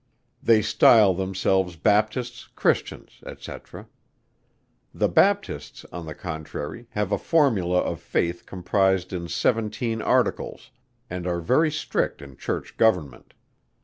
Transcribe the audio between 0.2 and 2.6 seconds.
They style themselves Baptists,